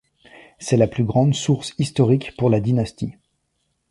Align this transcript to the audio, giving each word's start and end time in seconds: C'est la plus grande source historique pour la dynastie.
C'est 0.57 0.77
la 0.77 0.87
plus 0.87 1.03
grande 1.03 1.35
source 1.35 1.75
historique 1.77 2.35
pour 2.35 2.49
la 2.49 2.59
dynastie. 2.59 3.17